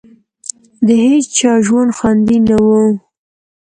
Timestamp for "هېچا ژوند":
1.05-1.89